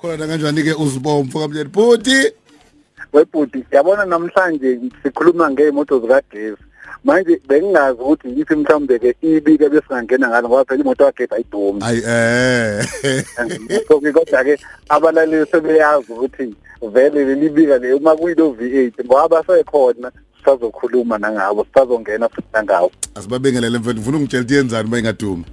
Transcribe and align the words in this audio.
khona 0.00 0.26
kanjani 0.26 0.62
ke 0.62 0.74
uzibomvu 0.74 1.38
kamjeni 1.38 1.68
bhuti! 1.68 2.32
Webhuti 3.12 3.64
yabona 3.72 4.04
namhlanje 4.04 4.80
sikhuluma 5.02 5.50
ngeimoto 5.50 6.00
zikagesi. 6.00 6.62
Manje 7.04 7.40
bengingazi 7.48 8.00
ukuthi 8.00 8.28
yiphi 8.28 8.54
mhlawumbe 8.54 8.98
ke 8.98 9.16
ibike 9.22 9.68
besingangena 9.68 10.28
ngalo 10.28 10.48
ngoba 10.48 10.64
phela 10.64 10.80
imoto 10.80 11.04
kagesi 11.04 11.34
ayidumi 11.34 11.80
ayi 11.84 12.02
eh. 12.06 12.84
Kodwa 13.88 14.44
ke 14.44 14.58
abalaleli 14.88 15.46
sebeyazi 15.50 16.12
ukuthi 16.12 16.54
vele 16.92 17.24
lelibika 17.24 17.78
le 17.78 17.92
uma 17.94 18.16
kuyilo 18.16 18.56
V8 18.56 19.04
ngoba 19.04 19.28
basekhona 19.28 20.12
sisazokhuluma 20.38 21.18
nangabo 21.18 21.64
sisazongena 21.64 22.28
futhi 22.28 22.48
nangawo 22.52 22.90
asibabingelele 23.14 23.78
mfethu 23.78 23.96
ngifuna 23.96 24.16
ungitshela 24.16 24.42
ukuthi 24.42 24.54
yenzani 24.54 24.88
uma 24.88 24.98
ingadumi 24.98 25.44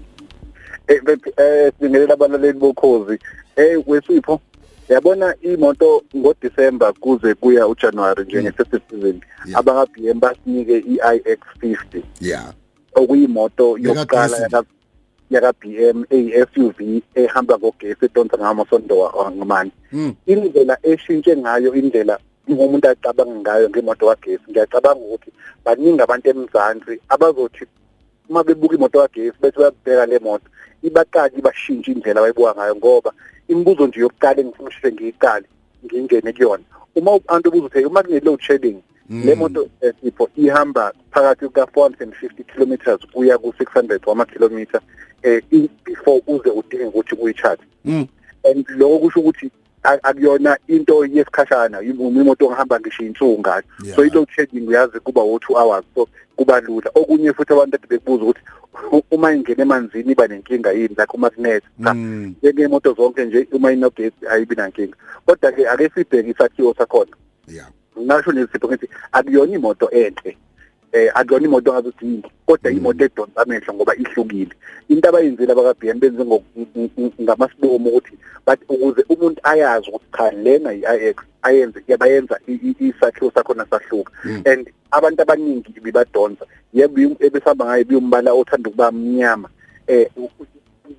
eh 0.88 1.02
eh 1.38 1.72
sibingelela 1.74 2.14
abalaleli 2.14 2.60
bokhozi. 2.60 3.20
Eh 3.58 3.78
wesipho 3.88 4.40
yabona 4.90 5.36
imoto 5.42 6.04
ngoDisember 6.16 6.94
kuze 6.94 7.34
kuya 7.34 7.68
uJanuary 7.68 8.24
njenge 8.24 8.52
festive 8.52 8.82
season 8.90 9.22
Yeah. 9.48 9.60
abaka 9.60 9.86
BM 9.94 10.20
basinike 10.20 10.80
iiX50 10.80 12.02
yeah. 12.22 12.54
Okuyimoto 12.96 13.78
yokuqala 13.78 14.38
Yakagesi. 14.38 14.42
yaka 14.44 14.64
yaka 15.30 15.54
BM 15.62 16.04
eyi-SUV 16.10 17.02
ehamba 17.16 17.58
ngogesi 17.58 18.06
edonsa 18.06 18.38
ngamasondo 18.38 18.98
wa- 19.00 19.32
ngamanye 19.32 19.72
mm. 19.92 20.14
Indlela 20.26 20.78
eshintshe 20.84 21.38
ngayo 21.38 21.74
indlela 21.76 22.20
umuntu 22.48 22.88
acabanga 22.90 23.40
ngayo 23.40 23.70
ngemoto 23.70 24.06
kagesi 24.08 24.44
ngiyacabanga 24.52 25.00
ukuthi 25.06 25.32
baningi 25.66 26.02
abantu 26.02 26.30
emzansi 26.30 27.00
abazothi 27.10 27.66
uma 28.30 28.44
bebuka 28.44 28.76
imoto 28.76 29.00
kagesi 29.00 29.38
bese 29.42 29.58
bayabheka 29.60 30.06
le 30.06 30.20
moto 30.20 30.48
ibaqali 30.84 31.42
bashintshe 31.42 31.92
indlela 31.92 32.22
bayibuka 32.22 32.54
ngayo 32.56 32.76
ngoba 32.76 33.12
imibuzo 33.48 33.88
nje 33.88 34.00
yokuqala 34.00 34.40
engifuna 34.42 34.70
ukuthi 34.70 34.92
ngiyiqale 34.94 35.46
ngingene 35.86 36.34
kuyona. 36.34 36.64
Uma 36.96 37.12
abantu 37.16 37.50
ubuza 37.50 37.66
ukuthi 37.66 37.86
uma 37.86 38.04
kune 38.04 38.20
load 38.20 38.42
shedding 38.42 38.82
le 39.10 39.36
moto 39.36 39.70
eh, 39.82 39.94
sipho 40.04 40.30
ihamba 40.36 40.94
phakathi 41.12 41.46
kuka 41.46 41.64
450 41.66 42.44
kilometers 42.54 43.02
kuya 43.14 43.38
ku 43.38 43.54
600 43.60 44.00
wama 44.10 44.26
kilometer 44.26 44.82
eh 45.24 45.42
i- 45.52 45.70
before 45.86 46.22
uze 46.28 46.50
udinge 46.50 46.86
ukuthi 46.86 47.16
uyicharge. 47.16 47.64
Mm 47.86 48.08
and 48.44 48.66
lokho 48.70 49.00
kusho 49.00 49.20
ukuthi 49.20 49.48
a- 49.48 49.50
akuyona 50.04 50.58
into 50.68 51.06
yesikhashana 51.06 51.80
yimi 51.80 52.08
imoto 52.22 52.46
engihamba 52.46 52.80
ngisho 52.80 53.04
insuku 53.04 53.40
ngayo 53.40 53.64
Yeah. 53.84 53.96
so 53.96 54.06
i-load 54.06 54.30
shedding 54.36 54.68
uyazi 54.68 55.00
kuba 55.00 55.22
wo-2 55.22 55.56
hours 55.56 55.86
so 55.96 56.08
kuba 56.36 56.60
lula. 56.62 56.92
Okunye 56.96 57.34
futhi 57.34 57.54
abantu 57.54 57.76
ade 57.76 57.88
bekubuza 57.88 58.24
ukuthi 58.24 58.42
u- 58.92 59.04
uma 59.12 59.34
ingena 59.34 59.62
emanzini 59.64 60.12
iba 60.12 60.28
nenkinga 60.28 60.72
yini? 60.72 60.88
Like 60.98 61.14
umagnet 61.14 61.64
cha 61.84 61.94
mm. 61.94 62.36
njengemoto 62.44 62.94
zonke 62.94 63.26
nje 63.26 63.48
uma 63.52 63.72
inogesi 63.72 64.28
ayibi 64.30 64.56
nankinga. 64.56 64.98
Kodwa-ke 65.26 65.68
ake 65.70 65.90
sibheke 65.96 66.30
isakhiwo 66.30 66.74
sakhona. 66.78 67.12
Yeah. 67.48 67.68
Ngasho 68.00 68.32
nesipho 68.32 68.68
ngithi 68.68 68.90
akuyona 69.12 69.54
imoto 69.56 69.90
enhle. 69.92 70.38
Eh 70.92 71.12
akuyona 71.16 71.46
imoto 71.46 71.74
ngazudingi 71.74 72.30
kodwa 72.46 72.72
imoto 72.72 73.04
edonsa 73.06 73.42
amehlo 73.42 73.74
ngoba 73.74 73.96
ihlukile. 73.96 74.54
Into 74.90 75.10
abayenzile 75.10 75.52
abaka 75.52 75.74
BM 75.74 76.00
benze 76.00 76.24
ngamasibomo 77.22 77.90
ukuthi 77.90 78.18
but 78.46 78.60
ukuze 78.70 79.04
umuntu 79.10 79.40
ayazi 79.44 79.90
ukuthi 79.90 80.06
cha 80.18 80.32
lena 80.32 80.74
i-IX 80.74 81.18
ayenze 81.42 81.80
yabayenza 81.88 82.40
i- 82.48 82.60
i- 82.64 82.76
isakhiwo 82.90 83.32
sakhona 83.32 83.66
sahluka. 83.70 84.12
Mm. 84.26 84.42
and 84.46 84.70
abantu 84.92 85.22
abaningi 85.22 85.80
bibadonsa 85.84 86.46
yebo 86.74 87.00
im- 87.02 87.18
ebesihamba 87.20 87.66
ngayo 87.66 87.84
biyombala 87.86 88.34
othanda 88.34 88.70
ukuba 88.70 88.92
mnyama. 88.92 89.50
Eh 89.88 90.08
u- 90.18 90.30
u- 90.40 90.46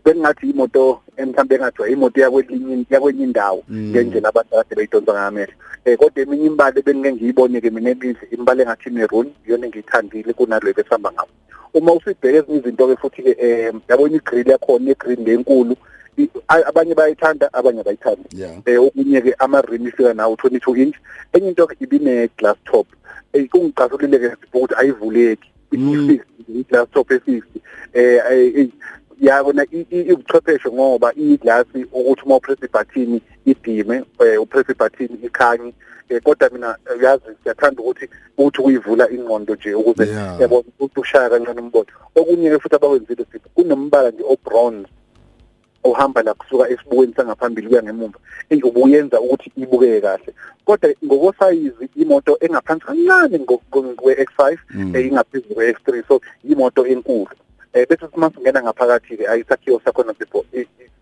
bengathi 0.04 0.50
imoto 0.50 1.00
emhlambe 1.16 1.54
engathiwa 1.54 1.88
imoto 1.88 2.20
yakwelinye 2.20 2.84
yakwenye 2.90 3.24
indawo 3.24 3.62
Mm. 3.68 3.90
ngendlela 3.90 4.28
abantu 4.28 4.50
kade 4.56 4.74
beyidonsa 4.76 5.12
ngamehlo 5.12 5.54
eh 5.84 5.96
kodwa 5.98 6.22
eminye 6.22 6.46
imbali 6.46 6.82
bengike 6.82 7.12
ngiyibone 7.12 7.60
ke 7.60 7.70
mina 7.70 7.90
ebihle 7.90 8.28
imbali 8.30 8.62
engathi 8.62 8.90
maroon 8.90 9.28
iyona 9.46 9.66
engiyithandile 9.66 10.32
kunalo 10.32 10.72
besihamba 10.74 11.12
ngawo. 11.12 11.28
Uma 11.74 11.92
usibheke 11.92 12.36
ezinye 12.38 12.58
izinto 12.58 12.86
ke 12.88 12.96
futhi 12.96 13.22
ke 13.22 13.32
eh 13.38 13.72
yabona 13.88 14.16
i-grill 14.16 14.48
yakhona 14.50 14.90
i-grill 14.90 15.20
lenkulu 15.24 15.76
i- 16.18 16.30
a- 16.48 16.66
abanye 16.66 16.94
bayithanda 16.94 17.48
abanye 17.52 17.82
bayithanda 17.82 18.28
yeah. 18.32 18.56
Eh 18.66 18.80
okunye 18.80 19.20
ke 19.20 19.34
ama-rim 19.38 19.86
ifika 19.86 20.14
nawo 20.14 20.34
22 20.36 20.76
inch. 20.82 20.96
Enye 21.32 21.48
into 21.48 21.66
ke 21.66 21.76
ibine 21.80 22.28
glass 22.38 22.56
top. 22.64 22.86
Eh 23.32 23.46
kungicasulile 23.48 24.18
ke 24.18 24.28
ukuthi 24.52 24.74
ayivuleki. 24.76 25.48
Mm. 25.72 26.18
i-glass 26.58 26.88
top 26.92 27.10
e-60 27.12 27.42
eh 27.92 28.68
eh, 29.20 29.26
yabona 29.26 29.64
i- 29.72 29.86
i- 29.90 30.06
ibuchwepheshe 30.12 30.68
ngoba 30.70 31.12
i-glass 31.16 31.66
ukuthi 31.92 32.22
uma 32.24 32.36
upress 32.36 32.58
ibutton 32.62 33.20
idime 33.46 34.04
eh 34.20 34.42
upress 34.42 34.68
ibutton 34.68 35.08
ikhanye 35.22 35.72
eh 36.08 36.22
kodwa 36.22 36.50
mina 36.52 36.76
eh, 36.90 36.98
uyazi 36.98 37.24
siyathanda 37.42 37.82
ukuthi 37.82 38.08
uthi 38.38 38.62
uyivula 38.62 39.10
ingqondo 39.10 39.54
nje 39.54 39.74
ukuze 39.74 40.06
Yeah. 40.06 40.40
yabona 40.40 40.64
ukuthi 40.78 41.00
ushaya 41.00 41.30
kancane 41.30 41.60
umbono 41.60 41.86
okunye 42.16 42.50
ke 42.50 42.58
futhi 42.58 42.74
abawenzile 42.76 43.24
sipho 43.32 43.48
kunombala 43.54 44.10
nje 44.10 44.22
o-bronze 44.28 44.88
ohamba 45.84 46.22
la 46.22 46.34
kusuka 46.34 46.68
esibukweni 46.68 47.14
sangaphambili 47.16 47.68
kuya 47.68 47.82
ngemuva 47.82 48.18
eyi 48.50 48.62
ubuyenza 48.62 49.20
ukuthi 49.20 49.52
ibukeke 49.56 50.00
kahle 50.00 50.34
kodwa 50.64 50.90
ngokosayizi 51.04 51.88
imoto 51.96 52.36
engaphansi 52.40 52.84
kancane 52.86 53.38
kwe-X5 53.38 54.58
Mm. 54.74 54.96
eh, 54.96 55.06
ingaphezulu 55.06 55.54
kwe-X3 55.54 56.02
so 56.08 56.20
imoto 56.44 56.86
enkulu 56.86 57.28
eh 57.72 57.86
bese 57.88 58.06
uma 58.16 58.30
singena 58.30 58.62
ngaphakathi 58.62 59.16
ke 59.16 59.28
ayisakhiwo 59.28 59.80
sakhona 59.84 60.14
sipho 60.18 60.44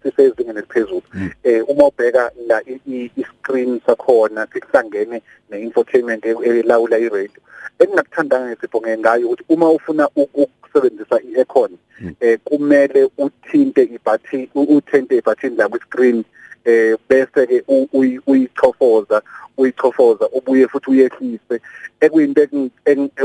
sisezingeni 0.03 0.59
eliphezulu 0.59 1.03
Mm. 1.15 1.31
eh 1.45 1.63
uma 1.69 1.87
ubheka 1.87 2.31
la 2.47 2.61
i-screen 2.87 3.81
sakhona 3.87 4.47
sihlangene 4.53 5.23
ne-infotainment 5.51 6.25
e- 6.27 6.37
elawula 6.61 6.99
i-radio 6.99 7.41
engingakuthandanga 7.79 8.47
ngesipho 8.51 8.81
ngayo 8.81 9.27
ukuthi 9.29 9.45
uma 9.49 9.71
ufuna 9.71 10.09
uku- 10.17 10.43
ukusebenzisa 10.43 11.21
i-aircon 11.23 11.71
Mm. 12.01 12.15
eh 12.21 12.39
kumele 12.45 13.09
uthinte 13.19 13.83
ibutton 13.83 14.49
uthinte 14.55 15.17
ibutton 15.17 15.57
la 15.57 15.69
ku-screen 15.69 16.25
eh 16.67 16.97
bese 17.09 17.47
ke 17.47 17.65
uyichofoza 18.27 19.23
uyichofoza 19.57 20.29
ubuye 20.29 20.69
futhi 20.69 20.91
uyehlise. 20.91 21.61
Ekuyinto 22.01 22.43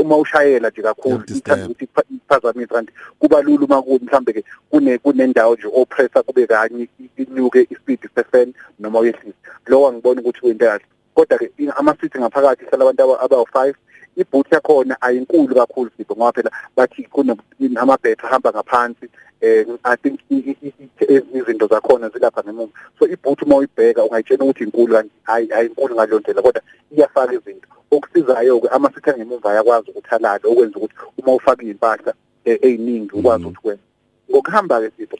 uma 0.00 0.16
ushayela 0.16 0.70
nje 0.70 0.82
kakhulu 0.82 1.24
ithanda 1.26 1.64
ukuthi 1.66 1.88
iphazamise 2.16 2.74
kanti 2.74 2.92
kuba 3.18 3.42
lula 3.42 3.64
uma 3.66 3.82
ku 3.82 4.00
mhlambe 4.02 4.32
ke 4.32 4.44
kune 4.70 4.98
kunendawo 4.98 5.54
nje 5.54 5.68
oppressor 5.74 6.22
kube 6.24 6.46
kanye 6.46 6.88
inyuke 7.16 7.66
ispeed 7.70 8.00
sesen 8.14 8.54
noma 8.78 9.00
uyehlise. 9.00 9.36
Lokho 9.66 9.92
ngibona 9.92 10.20
ukuthi 10.20 10.40
kuyinto 10.40 10.66
kahle. 10.66 10.84
Kodwa 11.14 11.38
ke 11.38 11.50
ama 11.76 11.96
seats 12.00 12.16
ngaphakathi 12.16 12.64
hlala 12.64 12.84
abantu 12.84 13.20
abawu 13.24 13.46
5 13.54 13.74
ibooth 14.16 14.52
yakhona 14.52 14.96
ayinkulu 15.00 15.54
kakhulu 15.54 15.90
sipho 15.96 16.14
ngoba 16.16 16.32
phela 16.32 16.50
bathi 16.76 17.02
kunamabhetha 17.02 18.26
ahamba 18.28 18.50
ngaphansi 18.52 19.06
eh 19.40 19.66
i 19.84 19.96
think 19.96 20.20
izinto 20.30 21.66
zakhona 21.66 22.08
zilapha 22.08 22.42
ngemuva. 22.42 22.72
So 22.98 23.06
ibooth 23.06 23.42
uma 23.42 23.56
uyibheka 23.56 24.04
ungayitshela 24.04 24.44
ukuthi 24.44 24.64
inkulu 24.64 24.94
kanti 24.94 25.10
hayi 25.22 25.52
ayinkulu 25.52 25.94
ngalondlela 25.94 26.42
kodwa 26.42 26.62
iyafaka 26.90 27.34
izinto. 27.34 27.68
Okusizayo 27.90 28.60
ke 28.60 28.68
amasitha 28.68 29.16
ngemuva 29.16 29.54
yakwazi 29.54 29.90
ukuthi 29.90 30.14
alale 30.14 30.44
okwenza 30.44 30.76
ukuthi 30.76 30.94
uma 31.18 31.34
ufaka 31.34 31.62
impahla 31.62 32.14
eyiningi 32.44 33.12
eh, 33.14 33.18
ukwazi 33.18 33.42
mm. 33.42 33.48
ukuthi 33.48 33.62
kwenza 33.62 33.82
ngokuhamba 34.30 34.80
ke 34.80 34.90
sipho 34.96 35.16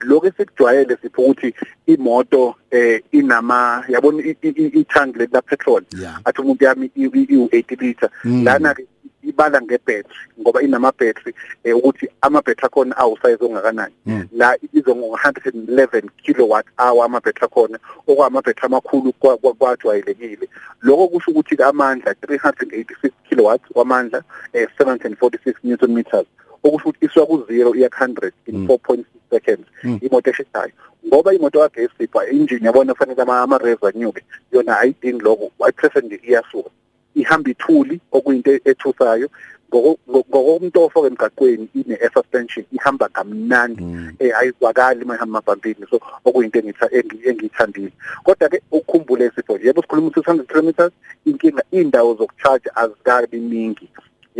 lokho 0.00 0.26
esikujwayele 0.26 0.96
sipho 1.02 1.22
ukuthi 1.22 1.54
imoto 1.86 2.54
eh 2.70 3.02
inama 3.12 3.84
yabona 3.88 4.22
i- 4.22 4.36
i- 4.42 4.48
i- 4.62 4.72
i-tank 4.80 5.16
leli 5.16 5.32
la 5.32 5.42
petrol 5.42 5.82
athi 6.24 6.40
umuntu 6.42 6.64
yami 6.64 6.90
iwu-80 6.96 7.80
liter 7.80 8.10
Mm. 8.24 8.44
lana 8.44 8.74
ke 8.74 8.86
ibala 9.22 9.60
ngebhetri 9.62 10.14
ngoba 10.40 10.62
inamabhetri 10.62 11.34
eh 11.64 11.76
ukuthi 11.76 12.08
amabhetri 12.20 12.66
akhona 12.66 12.96
awusayizi 12.96 13.44
ongakanani 13.44 13.94
Mm. 14.06 14.28
la 14.32 14.56
ibizwa 14.62 14.94
ngo-111 14.96 16.08
kilowatt 16.24 16.66
hour 16.78 17.04
amabhetri 17.04 17.44
akhona 17.44 17.78
okwamabhetri 18.06 18.66
amakhulu 18.66 19.12
kwa- 19.12 19.36
kwa- 19.36 19.54
kwajwayelekile 19.54 20.48
lokho 20.82 21.08
kusho 21.08 21.30
ukuthi 21.30 21.62
amandla 21.62 22.14
386 22.14 23.12
kilowatts 23.28 23.64
wamandla 23.74 24.22
eh 24.52 24.68
746 24.78 25.54
newton 25.64 25.92
meters 25.92 26.26
okusho 26.62 26.88
ukuthi 26.88 27.04
isuka 27.06 27.26
ku-0 27.26 27.76
iya 27.76 27.88
ku-100 27.88 28.32
in 28.46 28.56
Mm. 28.56 28.66
4.6 28.66 29.04
seconds 29.30 29.66
Mm. 29.84 29.98
imoto 30.02 30.30
esheshayo 30.30 30.72
ngoba 31.06 31.34
imoto 31.34 31.58
kagesi 31.60 31.94
sipha 31.98 32.26
injini 32.30 32.66
yabona 32.66 32.94
fanele 32.94 33.22
ama-rev 33.22 33.84
anyuke 33.84 34.22
yona 34.52 34.78
ayidingi 34.78 35.22
lokho 35.24 35.50
ayipresse 35.64 36.00
nje 36.00 36.20
iyasuka. 36.28 36.70
Ihamba 37.14 37.50
ithuli 37.50 38.00
okuyinto 38.12 38.50
ethusayo. 38.64 39.28
Ngoko- 39.70 39.98
ngoko- 40.10 40.28
ngokomntofo 40.28 41.06
emgaqweni 41.06 41.68
ine-air 41.74 42.10
suspension 42.12 42.64
ihamba 42.72 43.08
kamnandi. 43.08 43.82
Mm. 43.82 44.14
eh 44.18 44.32
ayizwakali 44.38 45.04
uma 45.04 45.14
ihamba 45.14 45.38
amabhambini 45.38 45.86
so 45.90 46.00
okuyinto 46.24 46.58
engitha- 46.58 46.90
engi- 46.90 47.22
engiyithandile. 47.28 47.92
Kodwa-ke 48.24 48.62
ukukhumbule 48.70 49.30
sipho 49.34 49.58
yebo 49.62 49.82
sikhuluma 49.82 50.10
600 50.10 50.46
kilometers 50.46 50.92
inkinga 51.26 51.62
iy'ndawo 51.72 52.14
zokucharge 52.18 52.70
azikabi 52.74 53.38
ningi. 53.38 53.88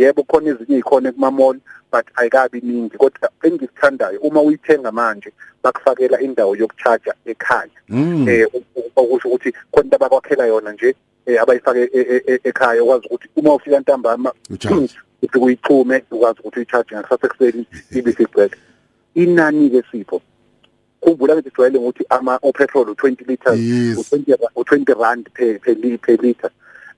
Yebo 0.01 0.23
khona 0.23 0.49
ezinye 0.49 0.77
ikhona 0.79 1.11
kuma 1.11 1.31
mall 1.31 1.57
but 1.91 2.05
ayikabi 2.15 2.57
iningi 2.59 2.97
kodwa 2.97 3.29
engikuthandayo 3.43 4.19
uma 4.19 4.41
uyithenga 4.41 4.91
manje 4.91 5.31
bakufakela 5.63 6.21
indawo 6.21 6.55
yokucharger 6.55 7.13
ekhaya 7.25 7.77
Mm. 7.89 8.29
eh 8.29 8.47
u- 8.53 8.63
u- 8.75 8.91
okusho 8.95 9.27
ukuthi 9.29 9.51
khona 9.71 9.83
into 9.83 9.95
abakwakhela 9.95 10.45
yona 10.45 10.71
nje 10.73 10.95
eh 11.25 11.41
abayifake 11.41 11.79
e- 11.93 12.07
e- 12.15 12.23
e- 12.33 12.39
ekhaya 12.43 12.83
ukwazi 12.83 13.05
ukuthi 13.07 13.27
uma 13.35 13.53
ufika 13.53 13.79
ntambama 13.79 14.31
U-charge. 14.49 14.95
uthi 15.23 15.37
uyichume 15.39 16.03
ukwazi 16.11 16.39
ukuthi 16.39 16.59
uyicharge 16.59 16.95
ngakusasa 16.95 17.27
ekuseni 17.27 17.65
ibe 17.91 18.11
sibreak 18.13 18.57
inani 19.15 19.69
ke 19.69 19.83
sipho 19.91 20.21
khumbula 21.01 21.33
ukuthi 21.33 21.49
sijwayele 21.49 21.77
ukuthi 21.79 22.05
ama 22.09 22.39
upetrol 22.41 22.87
u20 22.87 23.27
liters 23.27 23.59
Yes. 23.59 23.97
u20 23.97 24.31
ra- 24.41 24.51
u20 24.55 25.01
rand 25.01 25.29
per 25.33 25.59
per 25.59 25.75
li- 25.77 25.97
per 25.97 26.17
liter 26.21 26.49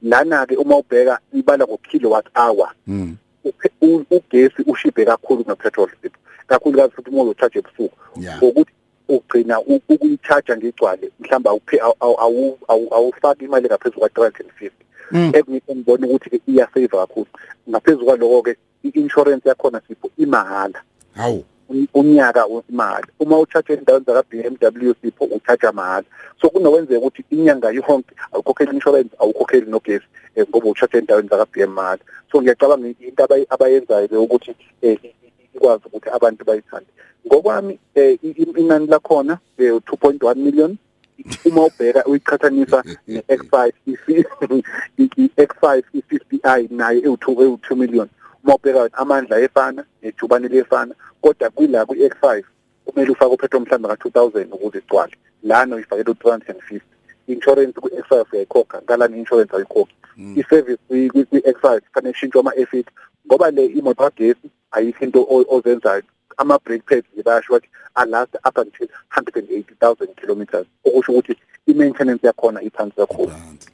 lana 0.03 0.45
ke 0.45 0.55
uma 0.55 0.77
ubheka 0.77 1.19
ibala 1.33 1.65
ngo 1.65 1.77
kilowatt 1.77 2.25
hour 2.35 2.69
Mm. 2.87 3.15
uphe- 3.45 3.71
u- 3.81 4.05
ugesi 4.11 4.61
ushibhe 4.67 5.05
kakhulu 5.05 5.43
kunepetrol 5.43 5.89
sipho 6.01 6.17
kakhulukazi 6.47 6.93
futhi 6.95 7.09
uma 7.09 7.23
uzocharge 7.23 7.59
ebusuku 7.59 7.95
Yeah. 8.21 8.37
ngokuthi 8.37 8.71
ugcina 9.09 9.59
u- 9.61 9.81
ukuyicharge 9.89 10.55
ngigcwale 10.57 11.11
mhlawumbe 11.19 11.49
awuphe 11.49 11.77
awu- 11.79 12.19
awu- 12.19 12.57
awu- 12.67 12.93
awufaki 12.95 13.45
imali 13.45 13.65
ngaphezulu 13.67 13.99
kwa 13.99 14.09
350 14.09 14.71
Mm. 15.11 15.31
engibona 15.67 16.07
ukuthi 16.07 16.29
ke 16.29 16.41
iyasave 16.47 16.87
kakhulu 16.87 17.27
ngaphezulu 17.69 18.05
kwaloko 18.05 18.41
ke 18.41 18.55
i-insurance 18.83 19.49
yakhona 19.49 19.81
sipho 19.87 20.09
imahhala 20.17 20.81
Hawu. 21.15 21.45
Un- 21.73 21.87
unyaka 21.93 22.45
imali 22.69 23.07
uma 23.19 23.39
ucharge 23.39 23.73
endaweni 23.73 24.05
zaka 24.05 24.23
BMW 24.29 24.93
sipho 25.01 25.25
ucharge 25.25 25.71
mahhala 25.73 26.05
so 26.41 26.49
kunokwenzeka 26.49 26.99
ukuthi 26.99 27.23
inyanga 27.31 27.71
yonke 27.71 28.15
awukhokheli 28.31 28.71
insurance 28.75 29.09
awukhokheli 29.19 29.71
nogesi 29.71 30.05
eh, 30.35 30.45
ngoba 30.49 30.69
ucharge 30.69 30.97
endaweni 30.97 31.27
zaka 31.29 31.45
BM 31.45 31.71
mahhala. 31.73 31.99
So 32.31 32.41
ngiyacabanga 32.41 32.87
into 32.87 33.23
abayi- 33.23 33.47
abayenzayo 33.49 34.07
le 34.11 34.17
ukuthi 34.17 34.55
eh, 34.81 34.97
i- 35.03 35.07
i- 35.07 35.33
ikwazi 35.55 35.83
ukuthi 35.85 36.09
abantu 36.09 36.45
bayithande. 36.45 36.87
Ngokwami 37.27 37.79
eh, 37.95 38.17
i- 38.23 38.35
i- 38.41 38.53
inani 38.61 38.87
lakhona 38.87 39.37
eh, 39.57 39.71
2.1 39.73 40.35
million. 40.35 40.77
Uma 41.45 41.65
ubheka 41.65 42.03
uyiqhathanisa 42.05 42.83
ne-X5 43.07 43.71
i- 43.87 43.97
i- 44.97 45.09
i-X5 45.17 45.83
i-50i 45.93 46.67
nayo 46.71 47.01
ewu2 47.01 47.35
ewu2 47.45 47.75
million. 47.75 48.09
Uma 48.43 48.55
ubheka 48.55 48.89
amandla 48.93 49.39
efana 49.39 49.85
nejubane 50.01 50.47
lefana 50.47 50.95
kodwa 51.21 51.49
kwila 51.49 51.83
kwi-X5 51.85 52.43
kumele 52.85 53.11
ufake 53.11 53.33
upetrol 53.33 53.61
mhlawumbe 53.61 53.89
ka2000 53.89 54.47
ukuze 54.53 54.77
igcwale. 54.77 55.13
Lana 55.43 55.75
uyifakela 55.75 56.11
u350 56.11 56.81
insurance 57.27 57.79
kwi-X5 57.81 58.25
uyayikhokha 58.33 58.81
ngalana 58.81 59.17
insurance 59.17 59.55
ayikhokhi. 59.55 59.95
I-service 60.35 60.79
kwi- 60.89 61.09
kwi- 61.09 61.25
kwi-X5 61.25 61.81
fanele 61.93 62.11
ishintshwe 62.11 62.39
ama-F8 62.41 62.85
ngoba 63.27 63.51
le 63.51 63.65
imoto 63.65 64.03
kagesi 64.03 64.49
ayikho 64.71 65.05
into 65.05 65.21
o- 65.29 65.45
ozenzayo. 65.55 66.03
Ama-brake 66.37 66.83
pads 66.85 67.07
nje 67.13 67.23
bayasho 67.23 67.53
ukuthi 67.53 67.69
alast 67.95 68.35
up 68.35 68.57
until 68.57 68.87
180,000 69.15 70.07
kilometers 70.15 70.67
okusho 70.85 71.11
ukuthi 71.11 71.35
i-maintenance 71.67 72.27
yakhona 72.27 72.61
iphansi 72.61 72.95
kakhulu. 72.95 73.29
Phansi. 73.29 73.69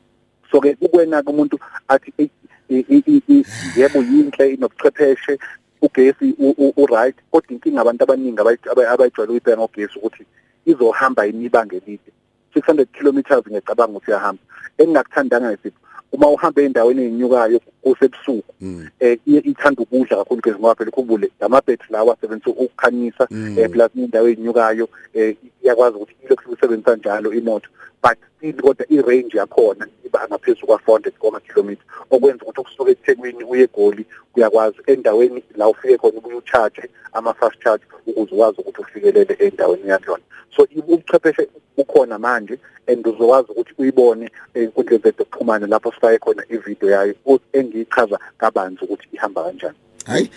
so 0.52 0.60
ke 0.62 0.76
kukwena 0.76 1.24
ke 1.24 1.30
umuntu 1.30 1.60
athi 1.88 2.14
"Eyi, 2.18 2.26
i- 2.26 2.30
i- 2.30 2.30
i- 2.30 2.46
i- 2.46 2.49
yebo 2.70 4.00
yinhle 4.10 4.54
inobuchwepheshe 4.54 5.40
ugesi 5.82 6.36
u- 6.38 6.56
u- 6.58 6.74
u 6.78 6.86
right 6.86 7.16
kodwa 7.32 7.52
inkinga 7.52 7.82
abantu 7.82 8.04
abaningi 8.04 8.40
abayi- 8.42 8.70
abayi- 8.72 8.90
abayijwayele 8.94 9.32
ukuyibheka 9.32 9.58
ngogesi 9.58 9.96
ukuthi 10.00 10.24
izohamba 10.66 11.28
imibanga 11.28 11.76
elide. 11.76 12.12
600 12.54 12.86
kilometers 12.94 13.44
ngiyacabanga 13.48 13.98
ukuthi 13.98 14.12
iyahamba. 14.12 14.44
Engingakuthandanga 14.78 15.50
ngesipho 15.52 15.80
uma 16.12 16.28
uhamba 16.30 16.62
endaweni 16.62 17.02
ezinyukayo 17.06 17.60
kusebusuku 17.94 18.54
Mm. 18.62 18.88
eh 19.00 19.18
iye 19.26 19.40
ithanda 19.40 19.82
ukudla 19.84 20.18
kakhulu 20.18 20.42
gesi 20.42 20.60
ngoba 20.60 20.76
phela 20.76 20.90
ukubule 20.90 21.32
amabhetri 21.40 21.88
lawa 21.90 22.14
asebenzisa 22.18 22.50
ukukhanyisa 22.52 23.28
Mm. 23.32 23.56
eh 23.60 23.70
plus 23.70 23.92
indawo 23.96 24.28
ezinyukayo 24.28 24.90
eh 25.14 25.36
iyakwazi 25.64 25.96
ukuthi 25.98 26.16
ilokhu 26.26 26.54
isebenzisa 26.54 26.96
njalo 26.96 27.34
imoto 27.34 27.70
but 28.04 28.18
still 28.38 28.54
kodwa 28.62 28.86
i-range 28.90 29.38
yakhona 29.38 29.88
iba 30.06 30.28
ngaphezulu 30.28 30.68
kwa-400 30.68 31.12
koma 31.20 31.40
kilometer 31.40 31.84
okwenza 32.12 32.44
ukuthi 32.46 32.60
ukusuka 32.62 32.92
eThekwini 32.92 33.44
uye 33.44 33.64
eGoli 33.64 34.06
uyakwazi 34.36 34.78
endaweni 34.88 35.44
la 35.56 35.68
ufike 35.68 35.98
khona 35.98 36.18
ubuye 36.18 36.36
ucharge 36.36 36.82
ama-fast 37.14 37.64
charge 37.64 37.84
ukuze 38.08 38.36
ukwazi 38.36 38.58
ukuthi 38.62 38.82
ufikelele 38.82 39.34
endaweni 39.40 39.90
yakuyona 39.90 40.24
so 40.56 40.68
ubuchwepheshe 40.76 41.48
bukhona 41.78 42.20
manje 42.20 42.60
and 42.92 43.08
uzokwazi 43.08 43.52
ukuthi 43.52 43.74
uyibone 43.78 44.30
ey'nkundleni 44.54 45.04
zethu 45.04 45.18
zokuxhumana 45.24 45.68
lapho 45.68 45.92
sifake 45.92 46.18
khona 46.20 46.44
ividiyo 46.50 46.92
yayo 46.92 47.14
u- 47.26 47.40
engiyichaza 47.54 48.20
kabanzi 48.38 48.80
ukuthi 48.86 49.08
ihamba 49.14 49.44
kanjani 49.44 49.76
Hayi. 50.06 50.30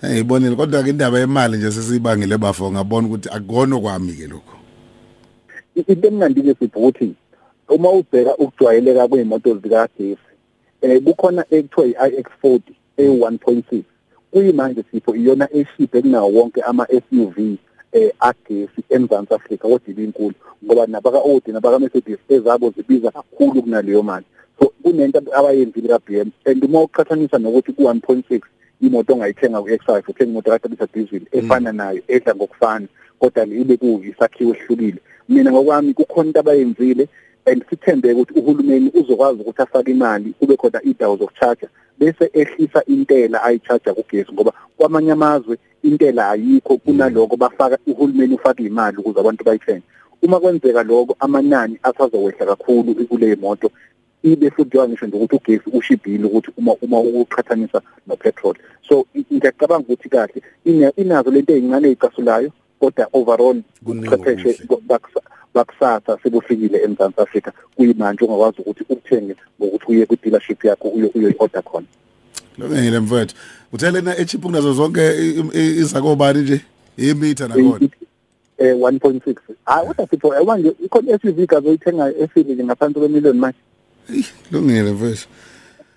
Hey 0.00 0.20
ibonile 0.20 0.56
kodwa 0.56 0.82
ke 0.82 0.90
indaba 0.90 1.18
yemali 1.18 1.56
nje 1.56 1.70
sesibangile 1.72 2.38
bafo 2.38 2.72
ngabona 2.72 3.06
ukuthi 3.08 3.28
akukona 3.28 3.80
kwami 3.80 4.12
ke 4.12 4.26
lokho. 4.26 4.56
into 5.74 6.08
emnandi-ke 6.08 6.54
sipho 6.58 6.78
ukuthi 6.80 7.14
uma 7.68 7.90
ubheka 7.90 8.36
ukujwayeleka 8.36 9.08
kwey'moto 9.08 9.54
zikagesi 9.54 10.18
um 10.82 11.00
kukhona 11.00 11.44
ekuthiwa 11.50 11.86
i-i-x 11.86 12.26
forty 12.42 12.74
ewu-one 12.96 13.38
point 13.38 13.64
six 13.70 13.84
kuyimanje 14.30 14.84
sipho 14.90 15.14
iyona 15.16 15.48
eshibhe 15.54 16.00
kunawo 16.02 16.32
wonke 16.32 16.60
ama-s 16.62 17.02
u 17.12 17.32
v 17.92 18.06
um 18.06 18.10
agesi 18.20 18.82
emzansi 18.90 19.34
afrika 19.34 19.68
kodwa 19.68 19.88
ibinkulu 19.88 20.34
ngoba 20.64 20.86
nabaka-odi 20.86 21.52
nabaka-mercedes 21.52 22.18
ezabo 22.28 22.70
zibiza 22.70 23.10
kakhulu 23.10 23.62
kunaleyo 23.62 24.02
mali. 24.02 24.26
So 24.58 24.72
kunento 24.82 25.18
abayenzile 25.32 25.88
ka-b 25.88 26.20
m 26.20 26.32
and 26.46 26.64
uma 26.64 26.82
uqhathanisa 26.82 27.38
nokuthi 27.38 27.72
ku-one 27.72 28.00
point 28.00 28.24
six 28.28 28.46
imoto 28.80 29.14
ongayithenga 29.14 29.62
ku-x 29.62 29.84
five 29.84 30.04
uthenga 30.08 30.30
imoto 30.30 30.50
katabisa 30.50 30.86
diesel 30.94 31.22
efana 31.32 31.72
nayo 31.72 32.02
edla 32.08 32.34
ngokufana 32.34 32.86
kodwa 33.18 33.46
ibe 33.46 33.76
kuyisakhiwo 33.76 34.54
esihlukile 34.54 35.00
mina 35.30 35.50
ngokwami 35.52 35.94
kukhona 35.94 36.26
into 36.28 36.40
abayenzile 36.40 37.08
and 37.46 37.64
sithembe 37.70 38.12
ukuthi 38.12 38.32
uhulumeni 38.40 38.90
uzokwazi 38.94 39.40
ukuthi 39.40 39.62
afake 39.62 39.90
imali 39.90 40.34
kube 40.38 40.56
khona 40.56 40.82
indawo 40.82 41.16
zokucharger 41.16 41.68
bese 41.98 42.30
ehlisa 42.32 42.84
intela 42.86 43.42
ayicharger 43.42 43.94
kugesi 43.94 44.32
ngoba 44.32 44.52
kwamanye 44.76 45.12
amazwe 45.12 45.58
intela 45.82 46.30
ayikho 46.30 46.76
kunaloko 46.76 47.36
bafaka 47.36 47.78
uhulumeni 47.86 48.34
ufaka 48.34 48.62
imali 48.62 48.96
ukuze 48.96 49.20
abantu 49.20 49.44
bayithenge. 49.44 49.82
Uma 50.22 50.40
kwenzeka 50.40 50.82
lokho 50.82 51.16
amanani 51.20 51.78
asazowehla 51.82 52.46
kakhulu 52.46 52.94
kule 52.94 53.36
moto 53.36 53.70
ibe 54.22 54.50
futhi 54.50 54.78
ngisho 54.78 55.06
nje 55.06 55.16
ukuthi 55.16 55.36
ugesi 55.36 55.70
ushibhile 55.72 56.24
ukuthi 56.24 56.50
uma 56.58 56.74
uma 56.82 57.00
uqhathanisa 57.00 57.80
nopetrol 58.06 58.54
so 58.88 59.06
i- 59.14 59.24
ngiyacabanga 59.34 59.84
ukuthi 59.86 60.08
kahle 60.08 60.42
ina- 60.64 60.92
inazo 60.96 61.30
lento 61.30 61.52
ezincane 61.52 61.88
ezicasulayo 61.88 62.50
kodwa 62.80 63.08
overall 63.12 63.62
Kuningi 63.84 64.08
ubuchwepheshe 64.08 64.50
okuhle. 64.64 64.80
baksa- 64.88 65.22
bakusasa 65.54 66.18
sebufikile 66.22 66.78
eMzansi 66.84 67.20
Afrika 67.20 67.52
kuyimanje 67.76 68.24
ongakwazi 68.24 68.56
ukuthi 68.62 68.82
ukuthenge 68.88 69.34
ngokuthi 69.60 69.84
uye 69.92 70.06
kwi-dealership 70.06 70.64
yakho 70.64 70.88
uyo 70.88 71.08
uyo-order 71.14 71.62
khona 71.62 71.86
Lungile 72.58 73.00
mfowethu. 73.00 73.34
Uthele 73.72 74.00
na 74.00 74.18
echip 74.18 74.42
kunazo 74.42 74.72
zonke 74.72 75.00
i- 75.00 75.44
i- 75.54 75.76
izakobani 75.80 76.40
nje? 76.42 76.60
Imitha 76.96 77.48
nakhona. 77.48 77.88
eh 78.58 78.76
1.6 78.76 79.34
hayi 79.64 79.86
kodwa 79.86 80.06
sipho 80.10 80.34
eh, 80.34 80.44
manje 80.46 80.72
ikhona 80.84 81.12
i-SUV 81.12 81.46
kazoyithenga 81.46 82.12
efile 82.18 82.54
nje 82.54 82.64
ngaphansi 82.64 82.98
kwemiliyoni 82.98 83.38
manje 83.38 83.58
Eyi, 84.12 84.24
Lungile 84.52 84.92
mfowethu. 84.92 85.28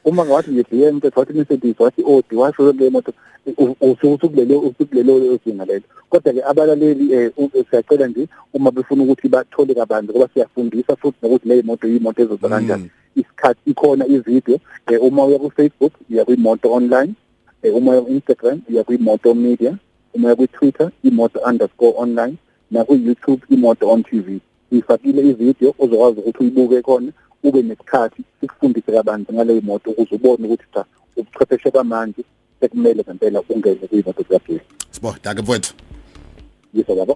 Uma 0.06 0.26
ngawathi 0.26 0.52
nje 0.52 0.66
BM 0.72 0.96
mfethu 0.98 1.20
wathi 1.20 1.34
Mercedes 1.34 1.80
wathi 1.80 2.02
Audi 2.04 2.36
washo 2.36 2.72
le 2.74 2.90
moto 2.90 3.14
usukulelo 3.82 4.60
usukulelo 4.60 5.16
ozinga 5.34 5.66
lelo 5.66 5.84
kodwa 6.10 6.34
ke 6.34 6.44
abalaleli 6.44 7.14
eh 7.14 7.32
u- 7.38 7.50
siyacela 7.70 8.08
nje 8.08 8.28
uma 8.54 8.72
befuna 8.72 9.04
ukuthi 9.04 9.28
bathole 9.30 9.74
kabanzi 9.76 10.12
ngoba 10.12 10.28
siyafundisa 10.34 10.96
futhi 10.96 11.18
nokuthi 11.22 11.48
le 11.50 11.62
moto 11.62 11.88
imoto 11.88 12.22
ezoza 12.22 12.50
kanjani. 12.50 12.90
Isikhathi 13.16 13.60
ikhona 13.72 14.08
ivideo 14.08 14.60
eh, 14.88 15.02
uma 15.04 15.26
uya 15.26 15.40
ku 15.40 15.50
Facebook 15.52 15.94
uya 16.10 16.26
kwimoto 16.26 16.72
online 16.72 17.14
eh, 17.64 17.76
uma 17.76 17.92
uya 17.92 18.02
ku 18.02 18.12
Instagram 18.12 18.62
uya 18.70 18.84
kwimoto 18.84 19.34
media 19.34 19.78
uma 20.14 20.28
uya 20.28 20.36
ku 20.36 20.48
Twitter 20.48 20.92
imoto 21.04 21.40
underscore 21.40 21.94
online 21.98 22.36
na 22.72 22.84
ku 22.84 22.96
YouTube 22.96 23.42
imoto 23.50 23.90
on 23.90 24.04
TV 24.04 24.40
ifakile 24.72 25.22
ivideo 25.30 25.74
uzokwazi 25.80 26.20
ukuthi 26.20 26.40
uyibuke 26.44 26.82
khona 26.82 27.12
ube 27.44 27.62
nesikhathi 27.62 28.24
sikufundise 28.42 28.92
kabanzi 28.92 29.34
ngale 29.34 29.62
moto 29.62 29.92
ukuze 29.92 30.16
ubone 30.16 30.46
ukuthi 30.48 30.66
cha 30.74 30.86
ubuchwepheshe 31.18 31.72
bamanje 31.72 32.24
sekumele 32.60 33.04
ngempela 33.04 33.42
ungene 33.50 33.76
kuyimoto 33.76 34.24
zikagesi. 34.24 34.66
Sibo, 34.92 35.16
danke 35.24 35.42
mfowethu. 35.42 35.74
yiso 36.74 36.96
baba. 36.96 37.16